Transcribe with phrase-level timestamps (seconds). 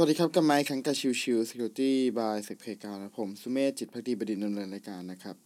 [0.00, 5.36] สวัสดีครับกับไมค์คังกับชิวชิว Security by เซกเพกานะผม สุเมธจิตภักดีบดินทร์ดำเนินรายการนะครับ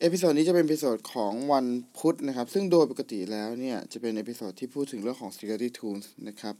[0.00, 1.66] episode นี้จะเป็น episode ของวัน
[1.98, 6.54] พุธนะครับ ซึ่งโดยปกติแล้วเนี่ย จะเป็น episode ที่พูดถึงเรื่องของ security tools นะครับ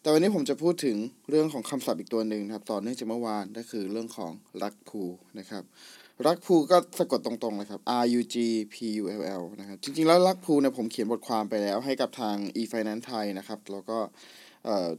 [0.00, 0.96] แต่วันนี้ผมจะพูดถึง
[1.30, 4.32] เรื่องของคำศัพท์อีกตัวหนึ่งครับ ต่อเนื่องจากเมื่อวานก็คือเรื่องของ
[4.62, 5.02] rug pull
[5.38, 5.64] นะครับ
[6.26, 8.36] rug pull ก็สะกดตรงๆเลยครับ R U G
[8.74, 13.98] P U L L นะครับจริงๆแล้ว rug pull เนี่ยผมเขียนบทความไปแล้วให้กับทาง e-finance ไทยนะครับแล้วก็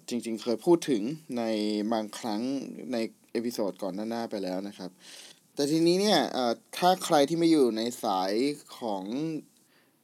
[0.10, 1.02] จริงๆ เคยพูดถึง
[1.38, 1.44] ใน
[1.94, 2.42] บางครั้ง
[2.94, 2.98] ใน
[3.32, 4.90] episode ก่อนหน้าๆไปแล้วนะครับ
[5.56, 8.32] แต่ทีนี้เนี่ยเออถ้าใครที่ไม่อยู่ในสาย
[8.80, 9.04] ของ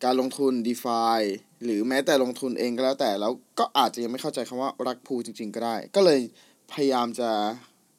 [0.03, 0.85] การลงทุน d e f
[1.17, 1.19] i
[1.63, 6.19] หรือแม้แต่ลงทุนเองก็แล้วแต่แล้วก็อาจจะยังไม่เข้าใจคำว่า rug pull จริง ๆ ก็ได้ ก็เลย
[6.71, 7.29] พยายามจะ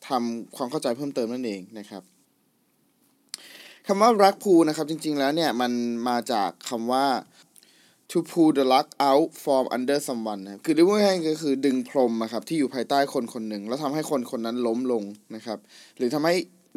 [0.08, 2.02] ทำความเข้าใจเพิ่มเติมนั่นเองนะครับ
[3.86, 5.72] คำว่า rug pull นะครับจริง ๆ แล้วเนี่ยมัน
[6.08, 7.06] มาจากคำว่า
[8.10, 15.02] to pull the luck out from under someone นะครับคือเรียกว่าง่ายๆก็คือดึงพรมนะครับที่อยู่ภายใต้คนคนหนึ่ง แล้วทำให้คนคนนั้นล้มลง
[15.34, 15.58] นะครับ
[15.98, 16.34] หรือทำให้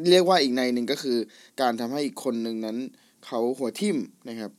[0.10, 1.18] เรียกว่าอีกในหนึ่งก็คือ
[1.62, 2.78] การทำให้อีกคนหนึ่งนั้น
[3.26, 3.98] เขาหัวทิ่ม
[4.30, 4.52] นะครับ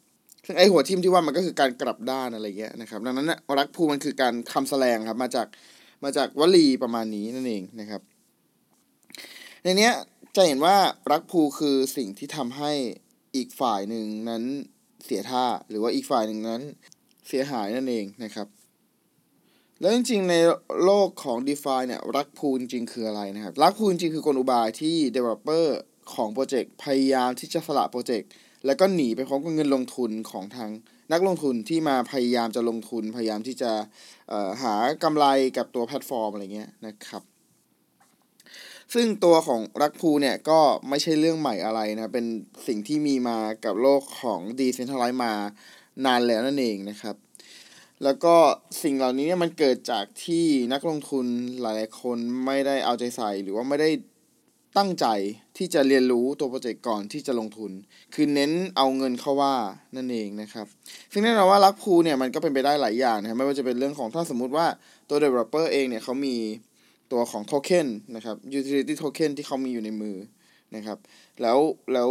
[0.46, 5.46] ซึ่งไอหัวทิ่มที่ว่ามันก็คือการกลับด้านอะไรเงี้ยนะครับดังนั้นนะรักภูมันคือการคำแสลงครับมาจาก
[6.04, 8.02] มาจากวลีประมาณนี้นั่นเองนะครับ
[9.62, 9.92] ในเนี้ย
[10.36, 10.76] จะเห็นว่า
[11.12, 12.72] รักภูคือสิ่งที่ทำให้
[13.36, 14.42] อีกฝ่ายหนึ่งนั้น
[15.04, 16.62] เสียท่าหรือว่าอีกฝ่ายหนึ่งนั้น
[17.28, 18.48] เสียหายนั่นเองนะครับ
[19.80, 20.34] แล้วจริงๆใน
[20.84, 25.66] โลกของ d e f i เนี่ยรักพูจริงคืออะไรนะครับ รักพูจริงคือกลอุบายที่ developer
[26.14, 28.30] ของโปรเจกต์พยายามที่จะสละโปรเจกต์
[28.66, 30.70] แล้วก็หนีไปพร้อมกับเงินลงทุนของทาง
[31.12, 33.70] นักลงทุนที่มาพยายามจะลงทุนพยายามที่จะ
[34.62, 35.26] หากำไร
[35.56, 37.22] กับตัวแพลตฟอร์มอะไรเงี้ยนะครับ
[38.94, 42.26] ซึ่งตัวของรักพูเนี่ยก็ไม่ใช่เรื่องใหม่อะไรนะ เป็น
[42.66, 45.34] สิ่งที่มีมากับโลกของ Decentralize มา
[46.06, 47.16] นานแล้วนั่นเองนะครับ
[48.04, 48.34] แล้วก็
[48.82, 51.26] สิ่งเหล่านี้เนี่ยมันเกิดจากที่นักลงทุน
[51.60, 53.90] หลายๆคนไม่ได้เอาใจใส่ หรือว่าไม่ได้
[54.78, 55.06] ตั้งใจ
[55.56, 57.70] ที่จะเรียนรู้ตัวโปรเจกต์ก่อนที่จะลงทุน
[58.14, 59.54] คือเน้นเอาเงินเข้าว่า
[59.96, 60.66] นั่นเองนะครับ
[61.12, 64.66] ซึ่งแน่นอนว่ารักพูเนี่ยมันก็เป็นไปได้หลายอย่างนะครับไม่ว่าจะเป็นเรื่องของถ้าสมมุติว่า
[65.08, 66.36] ตัว developer เองเนี่ยเขามี
[67.12, 70.16] ตัวของโทเค็นนะครับ utility token ที่เขามีอยู่ในมือ
[70.76, 70.98] นะครับ
[71.42, 71.58] แล้ว
[71.92, 72.10] แล้ว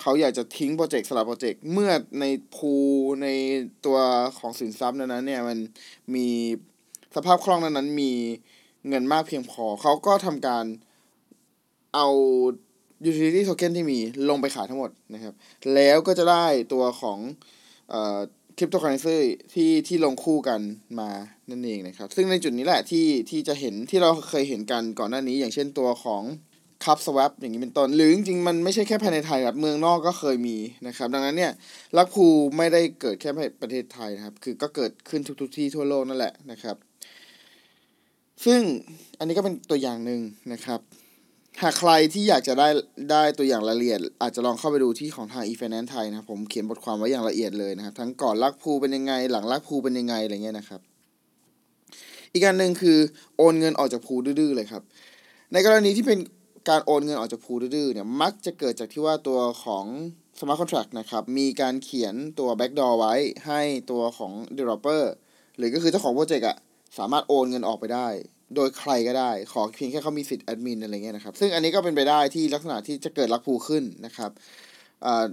[0.00, 1.90] เขาอยากจะทิ้งโปรเจกต์สลับโปรเจกต์เมื่อ
[2.20, 2.24] ใน
[2.54, 2.72] พู
[3.22, 3.28] ใน
[3.86, 3.98] ตัว
[4.38, 5.58] ของสินทรัพย์นั้นเนี่ยมัน
[6.14, 6.28] มี
[7.16, 8.12] สภาพคล่องนั้นนั้นมี
[8.88, 10.64] เงินมากเพียงพอ เขาก็ทำการ
[11.94, 12.08] เอา
[13.08, 15.34] utility token ที่มีลงไปขายทั้งหมดนะครับ
[15.74, 17.18] แล้วก็จะได้ตัวของ
[17.90, 18.20] เอ่อ
[18.58, 19.18] คริปโตเคอเรนซี
[19.52, 20.60] ที่ที่ลงคู่กัน
[21.00, 21.10] มา
[21.50, 26.22] นั่นเองนะครับ ซึ่งในจุดนี้แหละที่ที่จะเห็นที่เราเคยเห็นกันก่อนหน้านี้อย่างเช่นตัวของ
[26.84, 30.56] คัพสว a ปอย่างนี้เป็นต้นหรือจริงๆมันไม่ใช่แค่ภายในไทยครับเมืองนอกก็เคยมี
[30.86, 31.52] นะครับ ดังนั้นเนี่ย
[31.96, 32.26] ลักพู
[32.56, 36.76] ไม่ได้เกิดแค่ในประเทศไทยนะครับ คือก็เกิดขึ้นทุกๆที่ทั่วโลกนั่นแหละนะครับ
[38.44, 38.60] ซึ่ง
[39.18, 40.20] อันนี้ก็เป็นตัวอย่างหนึ่ง
[40.52, 40.80] นะครับ
[41.62, 42.68] หากใครที่อยากจะได้
[43.10, 50.80] ได้ตัวอย่างรายละเอียด อาจจะลองเข้าไปดูที่ของทาง e-finance ไทยนะครับผมเขียนบทความไว้อย่างละเอียดเลยนะครับ ทั้งก่อนลักพูเป็นยังไง หลังลักพูเป็นยังไงอะไรเงี้ยนะครับ
[52.32, 52.98] อีกการหนึ่งคือ
[53.36, 54.82] โอนเงินออกจากพูดื้อเลยครับ
[55.52, 56.18] ในกรณีที่เป็น
[56.68, 59.84] การโอนเงินออกจากพูดื้อเนี่ยมักจะเกิดจากที่ว่าตัวของ
[60.38, 63.14] smart contract นะครับมีการเขียนตัว backdoor ไว้
[63.46, 63.60] ให้
[63.90, 65.02] ตัวของ developer
[65.56, 66.56] หรือก็คือเจ้าของโปรเจกต์อะ
[66.98, 68.08] สามารถโอนเงินออกไปได้
[68.54, 74.30] โดยใครก็ได้ ขอเพียงแค่เขามีสิทธิ์แอดมินอะไรเงี้ยนะครับ ซึ่งอันนี้ก็เป็นไปได้ที่ลักษณะที่จะเกิดลักภูขึ้นนะครับ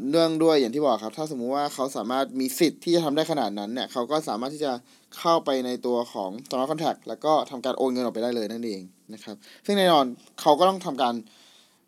[0.10, 4.72] เนื่องด้วยอย่างที่บอกครับ ถ้าสมมุติว่าเขาสามารถมีสิทธิ์ที่จะทำได้ขนาดนั้นเนี่ยเขาก็สามารถที่จะ
[5.18, 8.82] เข้าไปในตัวของ smart contract แล้วก็ทำการโอนเงินออกไปได้เลยนั่นเอง
[9.14, 9.36] นะครับ
[9.66, 10.06] ซึ่งแน่นอน
[10.42, 11.14] เขาก็ต้องทำการ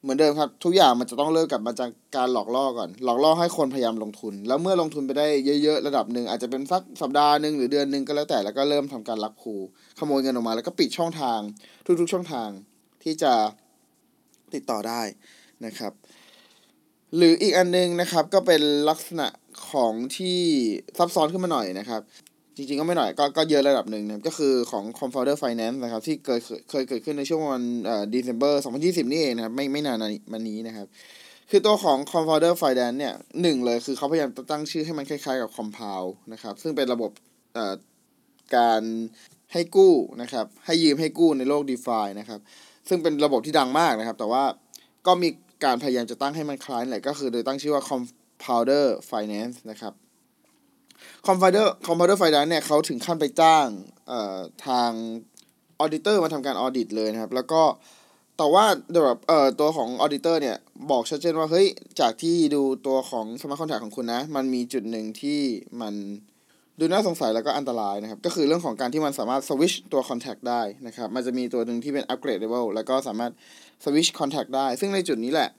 [0.03, 5.27] เหมือนเดิมครับ ทุกอย่างมันจะต้องเริ่มกลับมาจากการหลอกล่อก่อน หลอกล่อให้คนพยายามลงทุน แล้วเมื่อลงทุนไปได้
[5.63, 9.53] เยอะๆระดับหนึ่งอาจจะเป็นสักสัปดาห์หนึ่งหรือเดือนหนึ่งก็แล้วแต่แล้วก็เริ่มทำการลักพู
[9.99, 11.39] ขโมยเงินออกมา แล้วก็ปิดช่องทาง
[11.99, 12.49] ทุก ๆ ช่องทาง
[13.03, 13.33] ที่จะ
[14.53, 15.01] ติดต่อได้
[15.65, 15.93] นะครับ
[17.15, 19.27] หรืออีกอันนึงนะครับก็เป็นลักษณะ
[19.71, 20.39] ของที่
[20.97, 22.01] ซับซ้อนขึ้นมาหน่อยนะครับ
[22.55, 26.39] จริงๆก็ไม่หน่อยก็ก็เยอะระดับหนึ่งนะก็คือของ Confounder Finance นะครับ ที่เคย
[26.69, 28.53] เคยเกิดขึ้นในช่วงวันเอ่อ December
[28.83, 29.97] 2020 นี่เองนะครับไม่ไม่นาน
[30.31, 30.87] มานี้นะครับ
[31.49, 37.11] คือตัวของ Confounder Finance เนี่ยหนึ่งเลยคือเขาพยายามตั้งชื่อให้มันคล้ายๆกับ Compound นะครับ ซึ่งเป็นระบบ
[37.53, 37.73] เอ่อ
[38.55, 38.81] การ
[39.53, 42.39] ให้กู้นะครับ ให้ยืมให้กู้ในโลก DeFi นะครับ
[42.89, 44.43] ซึ่งเป็นระบบที่ดังมากนะครับ แต่ว่า
[45.07, 45.29] ก็มี
[45.65, 49.93] การพยายามจะตั้งให้มันคล้ายแหละก็คือโดยตั้งชื่อว่า Compounder Finance นะครับ
[51.27, 53.65] Compounder Compounder Finance เนี่ยเขาถึงขั้นไปจ้าง
[54.07, 54.37] เอ่อ
[54.67, 54.91] ทาง
[55.79, 57.61] auditor มาทำการ audit เลยนะครับ แล้วก็
[58.37, 58.65] แต่ว่า
[59.05, 60.57] แบบเอ่อตัวของ auditor เนี่ย
[60.91, 61.67] บอกชัดเจนว่า เฮ้ย
[61.99, 65.39] จากที่ดูตัวของสมาร์ทคอนแทคของคุณนะ มันมีจุดหนึ่งที่
[65.81, 65.93] มัน
[66.79, 73.31] ดูน่าสงสัยแล้วก็อันตรายนะครับ ก็คือเรื่องของการที่มันสามารถสวิชตัว contact ได้นะครับ มันจะมีตัวหนึ่งที่เป็น upgradable แล้วก็สามารถ
[73.83, 75.49] สวิช contact ได้ ซึ่งในจุดนี้แหละ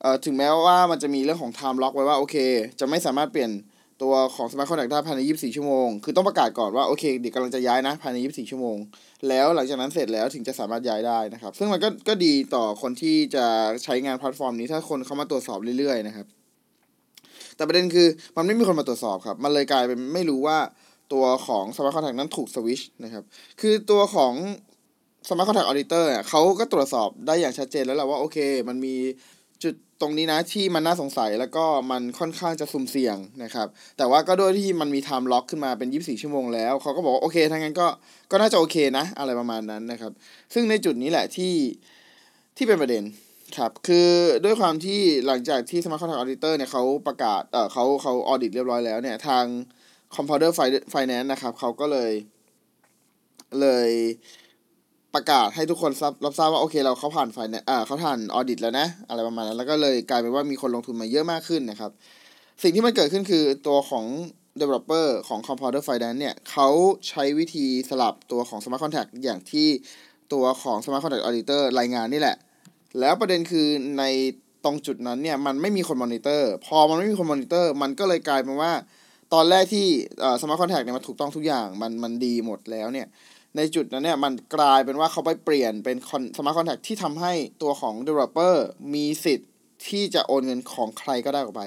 [0.00, 2.36] เอ่อถึงแม้ว่ามันจะมีเรื่องของ time lock ไว้ว่า โอเค
[2.80, 3.50] จะไม่สามารถเปลี่ยน
[4.02, 8.76] ตัวของ smart contact ได้ภายใน 24 ชั่วโมง คือต้องประกาศก่อนว่า โอเค เดี๋ยวกำลังจะย้ายนะ ภายใน 24 ชั่วโมง
[9.28, 13.46] แล้วหลังจากนั้นเสร็จแล้วถึงจะสามารถย้ายได้นะครับ ซึ่งมันก็ก็ดีต่อคนที่จะ
[13.84, 16.26] ใช้งานแพลตฟอร์มนี้ถ้าคนเข้ามาตรวจสอบเรื่อยๆนะครับ
[17.56, 20.58] แต่ประเด็นคือมันไม่มีคนมาตรวจสอบครับ มันเลยกลายเป็นไม่รู้ว่า
[21.12, 23.24] ตัวของ Smart Contact นั้นถูกสวิชนะครับ
[23.60, 24.34] คือตัวของ
[25.28, 28.94] Smart Contact Auditor เนี่ยเขาก็ตรวจสอบได้อย่างชัดเจนแล้วแหละว่าโอเค มันมี
[30.00, 33.68] ตรงนี้นะที่มันน่าสงสัยแล้วก็มันค่อนข้างจะสุ่มเสี่ยงนะครับ
[33.98, 37.86] แต่ว่าก็ด้วยที่มันมี time lock ขึ้นมาเป็น 24 ชั่วโมงแล้วเขาก็บอกว่าโอเคถ้างั้นก็
[38.30, 40.12] ก็น่าจะโอเคนะ อะไรประมาณนั้นนะครับ
[40.54, 41.54] ซึ่งในจุดนี้แหละที่
[42.56, 43.02] ที่เป็นประเด็น
[43.56, 44.08] ครับ คือ
[44.44, 49.44] ด้วยความที่หลังจากที่ Smart Contract Auditor เนี่ยเขาประกาศเออเขาเขาออดิตเรียบร้อยแล้วเนี่ยทาง
[50.14, 50.52] Compounder
[50.94, 52.12] Finance นะครับเขาก็เลย
[53.60, 53.90] เลย
[55.18, 55.92] ประกาศให้ทุกคน
[56.24, 61.90] รับทราบว่าโอเคเราเขาผ่านไฟเนี่ยเขาผ่านออดิตแล้วนะ อะไรประมาณนั้น แล้วก็เลยกลายเป็นว่ามีคนลงทุนมาเยอะมากขึ้นนะครับ
[62.62, 64.04] สิ่งที่มันเกิดขึ้นคือตัวของ
[64.60, 66.68] developer ของ Compounder Finance เนี่ยเขา
[67.08, 69.68] ใช้วิธีสลับตัวของ Smart Contract อย่างที่
[70.32, 72.36] ตัวของ Smart Contract Auditor รายงานนี่แหละ
[73.00, 73.66] แล้วประเด็นคือ
[73.98, 74.04] ใน
[74.64, 78.72] ตรงจุดนั้นเนี่ยมันไม่มีคนมอนิเตอร์ พอมันไม่มีคนมอนิเตอร์มันก็เลยกลายเป็นว่า
[79.34, 79.86] ตอนแรกที่
[80.42, 83.06] smart contract เนี่ยมันถูกต้องทุกอย่างมันมันดีหมดแล้วเนี่ย
[83.56, 85.96] ในจุดนั้นเนี่ยมันกลายเป็นว่าเขาไปเปลี่ยนเป็น
[86.38, 88.54] smart contract ที่ทำให้ตัวของ developer
[88.94, 89.50] มีสิทธิ์
[89.88, 91.64] ที่จะโอนเงินของใครก็ได้ออกไป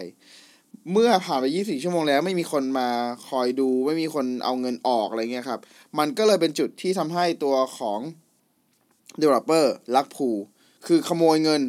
[0.91, 2.89] เมื่อผ่านไป 24 ชั่วโมงแล้วไม่มีคนมา
[3.27, 5.59] คอยดู ไม่มีคนเอาเงินออกอะไรเงี้ยครับ
[5.99, 7.99] มันก็เลยเป็นจุดที่ทำให้ตัวของ
[9.21, 10.29] developer ลักพู
[10.87, 11.61] คือขโมยเงิน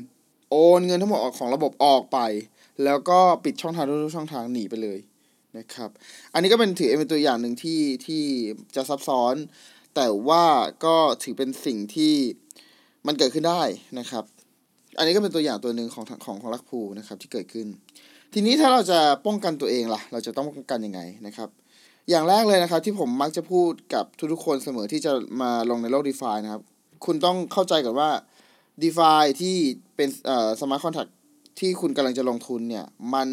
[0.50, 2.19] โอนเงินทั้งหมดของระบบออกไป
[2.85, 4.99] แล้วก็ปิดช่องทางทุกช่องทางหนีไปเลย
[5.59, 5.91] นะครับ
[6.32, 8.23] อันนี้ก็เป็นถือเป็นตัวอย่างหนึ่งที่ที่
[8.75, 9.35] จะซับซ้อน
[9.94, 10.44] แต่ว่า
[10.84, 12.14] ก็ถือเป็นสิ่งที่
[13.06, 13.62] มันเกิดขึ้นได้
[13.98, 14.24] นะครับ
[14.98, 17.66] อันนี้ก็เป็นตัวอย่างตัวหนึ่งของของของ rug pull นะครับที่เกิดขึ้น
[18.32, 21.48] ทีนี้ถ้าเราจะป้องกันตัวเองล่ะ เราจะต้องป้องกันยังไงนะครับ
[22.10, 26.62] อย่างแรกเลยนะครับที่ผมมักจะพูดกับทุกๆคนเสมอที่จะมาลงในโลก DeFi นะครับ
[27.04, 28.10] คุณต้องเข้าใจก่อนว่า
[28.82, 29.10] d e f า
[29.40, 29.56] ที่
[29.96, 31.06] เป็นเอ่อ smart contract
[31.60, 32.84] ที่คุณกำลังจะลงทุนเนี่ย
[33.14, 33.28] มัน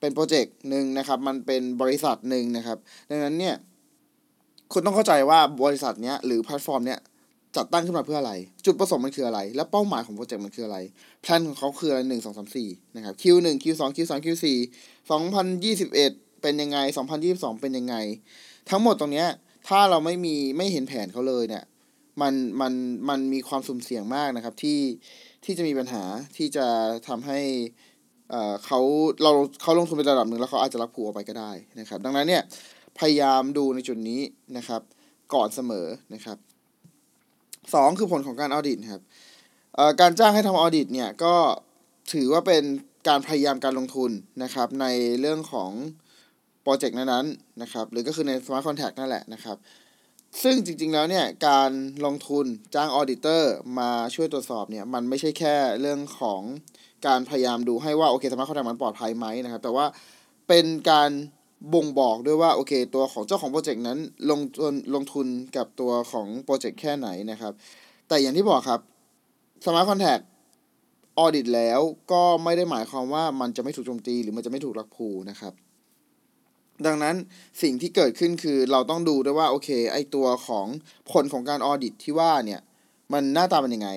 [0.00, 2.78] เป็นโปรเจกต์หนึ่งนะครับ มันเป็นบริษัทหนึ่งนะครับ
[3.10, 3.54] ดังนั้นเนี่ย
[4.74, 7.00] คุณต้องเข้าใจว่าบริษัทเนี้ยหรือแพลตฟอร์มเนี้ย
[7.56, 8.32] จัดตั้งขึ้นมาเพื่ออะไร
[8.66, 10.78] จุดประสงค์มันคืออะไร และเป้าหมายของโปรเจกต์มันคืออะไร
[11.22, 14.58] แพลนของเขาคืออะไรหนึ่งสองสามสี่นะครับ Q หนึ่ง Q สอง Q สอง Q สี่
[15.10, 16.12] สองพันยี่สิบเอ็ด
[16.42, 17.94] เป็นยังไงสองพันยี่สิบสองเป็นยังไง
[18.70, 19.28] ทั้งหมดตรงเนี้ย
[19.68, 21.64] ถ้าเราไม่มีไม่เห็นแผนเขาเลยเนี่ย
[22.20, 22.72] มันมัน
[23.08, 24.80] มันมีความสุ่มเสี่ยงมากนะครับ ที่
[25.44, 26.04] ที่จะมีปัญหา
[26.36, 26.66] ที่จะ
[27.08, 27.40] ทำให้
[28.30, 28.80] เอ่อเขา
[29.22, 29.32] เรา
[29.62, 32.42] เขาลงทุนไประดับหนึ่งแล้วเขาอาจจะรับผูออกไปก็ได้นะครับ ดังนั้นเนี่ย
[32.98, 34.20] พยายามดูในจุดนี้
[34.56, 34.80] นะครับ
[35.34, 36.38] ก่อนเสมอนะครับ
[37.74, 39.02] สองคือผลของการ audit ครับ
[40.00, 41.34] การจ้างให้ทำ audit เนี่ยก็
[42.12, 42.64] ถือว่าเป็น
[43.08, 44.10] การพยายามการลงทุน
[44.42, 44.86] นะครับ ใน
[45.20, 45.70] เรื่องของ
[46.62, 49.56] โปรเจกต์นั้นๆนะครับ หรือก็คือใน Smart Contract นั่นแหละนะครับ
[50.42, 51.70] ซึ่งจริงๆแล้วเนี่ยการ
[52.04, 56.40] ลงทุนจ้าง auditor มาช่วยตรวจสอบเนี่ยมันไม่ใช่แค่เรื่องของ
[57.06, 59.86] การพยายามดูให้ว่า โอเค smart contract มันปลอดภัยไหมนะครับ แต่ว่า
[60.48, 61.10] เป็นการ
[61.72, 63.98] บ่งบอกด้วยว่าโอเค ตัวของเจ้าของโปรเจกต์นั้น
[64.30, 67.52] ลงทุนลงทุนกับตัวของโปรเจกต์แค่ไหนนะครับ
[68.08, 68.80] แต่อย่างที่บอกครับ
[69.64, 71.80] smart contract audit แล้ว
[72.12, 75.52] ก็ไม่ได้หมายความว่ามันจะไม่ถูกโจมตีหรือมันจะไม่ถูก rug pull นะครับ
[76.86, 77.16] ดังนั้น
[77.62, 80.66] สิ่งที่เกิดขึ้นคือเราต้องดูด้วยว่าโอเค ไอ้ตัวของ
[81.10, 82.60] ผลของการ audit ที่ว่าเนี่ย
[83.12, 83.90] มันหน้าตาเป็นยังไง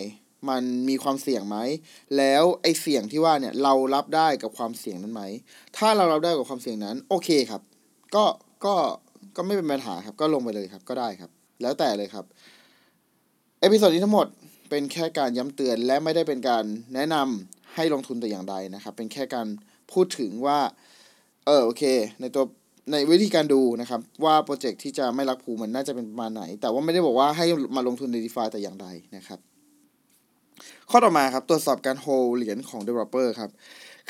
[0.49, 1.57] มันมีความเสี่ยงไหม
[2.17, 5.23] แล้วไอ้เสี่ยงที่ว่าเนี่ยเรารับได้กับความเสี่ยงนั้นไหม
[5.77, 7.61] ถ้าเรารับได้กับความเสี่ยงนั้น โอเคครับ
[8.15, 8.25] ก็
[8.65, 8.75] ก็
[9.35, 12.25] ก็ไม่เป็นปัญหาครับ ก็ลงไปเลยครับ ก็ได้ครับ แล้วแต่เลยครับ
[13.61, 14.27] episode นี้ทั้งหมด
[14.69, 16.63] เป็นแค่การย้ำเตือนและไม่ได้เป็นการ
[16.93, 19.47] แนะนำให้ลงทุนแต่อย่างใดนะครับ เป็นแค่การ
[19.91, 20.59] พูดถึงว่า
[21.45, 21.83] เออโอเค
[22.21, 22.43] ในตัว
[22.91, 29.39] ในวิธีการดูนะครับ ว่าโปรเจกต์ที่จะไม่ rug pull มันน่าจะเป็นประมาณไหน แต่ว่าไม่ได้บอกว่าให้มาลงทุนใน d e f าแต่อย่างใดนะครับ
[30.89, 33.51] ข้อต่อมาครับตรวจสอบการโฮเหรียญของ developer ครับ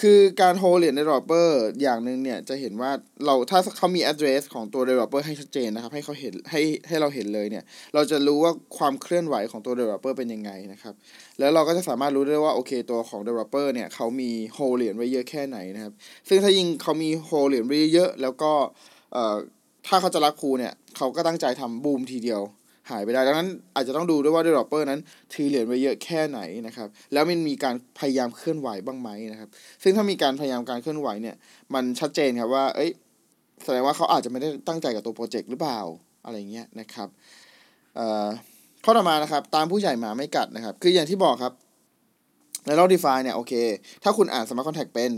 [0.01, 1.50] คือการโฮเหรียญ developer
[1.82, 2.92] อย่างหนึ่งเนี่ยจะเห็นว่า
[3.25, 7.63] เราถ้าเขามี address ของตัว developer ให้ชัดเจนนะครับ ให้เขาเห็นให้ให้เราเห็นเลยเนี่ย
[7.94, 10.94] เราจะรู้ว่าความเคลื่อนไหวของตัว developer เป็นยังไงนะครับ
[11.39, 15.94] แล้วเราก็จะสามารถรู้ได้ว่าโอเคตัวของ developer เนี่ยเขามีโฮเหรียญไว้เยอะแค่ไหนนะครับ
[16.27, 18.51] ซึ่งถ้ายิ่งเขามีโฮเหรียญไว้เยอะแล้วก็
[19.13, 19.36] เอ่อ
[19.88, 22.42] ถ้าเขาจะรักครูเนี่ยเขาก็ตั้งใจทำบูมทีเดียว
[22.89, 25.00] หายไปได้ ดังนั้นอาจจะต้องดูด้วยว่า developer นั้น
[25.34, 29.50] ถือเหรียญไว้เยอะแค่ไหนนะครับ แล้วมันมีการพยายามเคลื่อนไหวบ้างไหมนะครับ
[29.84, 31.36] ซึ่งถ้ามีการพยายามการเคลื่อนไหวเนี่ย
[31.74, 32.91] มันชัดเจนครับว่า เอ้ย
[33.63, 35.79] แสดงว่าเขาอาจจะไม่ได้ตั้งใจกับตัวโปรเจกต์หรือเปล่า
[36.25, 37.08] อะไรเงี้ยนะครับ
[37.96, 38.27] เอ่อ
[38.84, 41.53] ข้อต่อมานะครับ ตามผู้ใหญ่หมาไม่กัดนะครับ คืออย่างที่บอกครับ
[42.65, 43.53] ในรอบ DeFi เนี่ยโอเค
[44.03, 45.12] ถ้าคุณอ่าน Smart Contract เป็น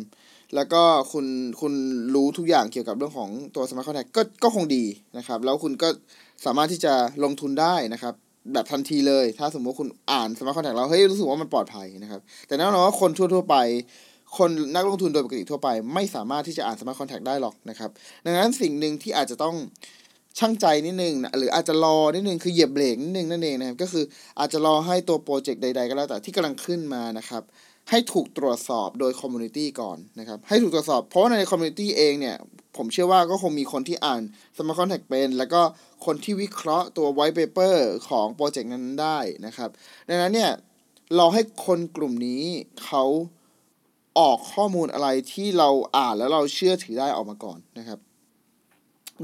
[0.55, 1.25] แล้วก็คุณ
[1.61, 1.73] คุณ
[2.15, 4.83] รู้ทุกอย่างเกี่ยวกับเรื่องของตัว Smart Contract ก็ก็คงดี
[5.17, 5.89] นะครับ แล้วคุณก็
[6.45, 6.93] สามารถที่จะ
[7.23, 8.13] ลงทุนได้นะครับ
[8.53, 13.55] แบบทันทีเลย ถ้าสมมติว่าคุณอ่าน Smart Contract แล้วเฮ้ยรู้สึกว่ามันปลอดภัยนะครับ แต่แน่นอนว่าคนทั่วๆไป
[14.37, 17.89] คนนักลงทุนโดยปกติทั่วไป ไม่สามารถที่จะอ่าน Smart Contract ได้หรอกนะครับ
[18.25, 19.55] ดังนั้นสิ่งหนึ่งที่อาจจะต้อง
[20.39, 24.03] ช่างใจนิดนึงนะหรืออาจจะรอนิดนึงคือเหยียบเบรกนิดนึงนั่นเองนะครับก็คือ
[24.39, 27.43] อาจจะรอให้ตัวโปรเจกต์ใด ๆ ก็แล้วแต่ที่กำลังขึ้นมานะครับ
[27.89, 32.37] ให้ถูกตรวจสอบโดย community ก่อนนะครับให้ถูกตรวจสอบ เพราะว่าใน community เองเนี่ย
[32.77, 34.21] ผมเชื่อว่าก็คงมีคนที่อ่าน
[34.55, 35.61] Smart Contract เป็น แล้วก็
[36.05, 37.75] คนที่วิเคราะห์ตัว white paper
[38.09, 39.69] ของโปรเจกต์นั้นได้นะครับ
[40.07, 40.51] ดังนั้นเนี่ย
[41.15, 42.43] รอให้คนกลุ่มนี้
[42.83, 43.03] เขา
[44.19, 47.99] ออกข้อมูลอะไรที่เราอ่านแล้วเราเชื่อถือได้ออกมาก่อนนะครับ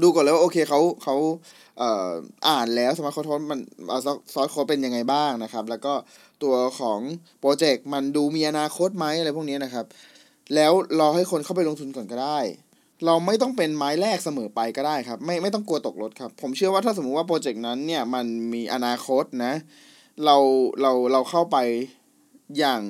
[0.02, 1.16] ดูก่อนแล้วว่าโอเคเขาเขา
[1.78, 2.08] เอ่อ
[2.48, 3.60] อ่านแล้ว smart code มัน
[4.34, 5.94] ซอสโค้ดเป็นยังไงบ้างนะครับ แล้วก็
[6.42, 6.98] ตัวของ
[7.40, 9.86] โปรเจกต์มันดูมีอนาคตไหมอะไรพวกนี้นะครับ
[10.54, 12.38] แล้วรอให้คนเข้าไปลงทุนก่อนก็ได้
[13.06, 19.54] เราไม่ต้องเป็นไม้แรกเสมอไปก็ได้ครับ ไม่ไม่ต้องกลัวตกรถครับ ผมเชื่อว่าถ้าสมมุติว่าโปรเจกต์นั้นเนี่ยมันมีอนาคตนะ
[20.24, 20.36] เรา
[20.80, 21.56] เราเราเข้าไป
[22.58, 22.82] อย่าง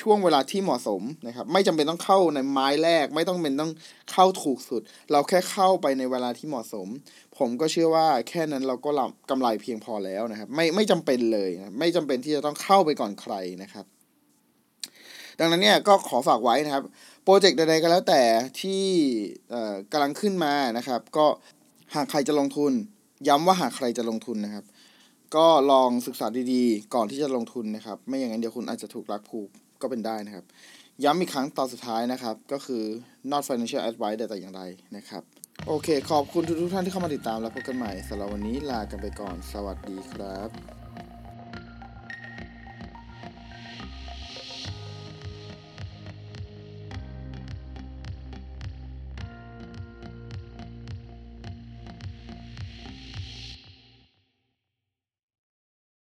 [0.00, 3.72] ช่วงเวลาที่เหมาะสมนะครับ ไม่จำเป็นต้องเข้าในไม้แรก ไม่ต้องเป็นต้อง
[4.12, 6.88] เข้าถูกสุด เราแค่เข้าไปในเวลาที่เหมาะสม
[7.38, 13.84] ผมก็เชื่อว่าแค่นั้นเราก็รับกำไรเพียงพอแล้วนะครับ ไม่ไม่จำเป็นเลยนะไม่จำเป็นที่จะต้องเข้าไปก่อนใครนะครับ
[15.38, 16.84] ดังนั้นเนี่ยก็ขอฝากไว้นะครับ
[17.24, 18.22] โปรเจกต์ใดๆก็แล้วแต่
[18.60, 18.84] ที่
[19.92, 21.26] กำลังขึ้นมานะครับ ก็
[21.94, 22.72] หากใครจะลงทุน
[23.28, 24.64] ย้ำว่าหากใครจะลงทุนนะครับ
[25.36, 29.50] ก็ลองศึกษาดีๆ ก่อนที่จะลงทุนนะครับ ไม่อย่างนั้นเดี๋ยวคุณอาจจะถูกลักผูก
[29.82, 30.44] ก็เป็นได้นะครับ
[31.04, 32.82] ย้ำอีกครั้งตอนสุดท้ายนะครับ ก็คือ
[33.30, 34.62] not financial advice แต่อย่างใด
[34.96, 35.22] นะครับ
[35.66, 40.79] โอเค ขอบคุณทุกท่านที่เข้ามาติดตามแล้วพบกันใหม่สำหรับวันนี้ลากันไปก่อน สวัสดีครับ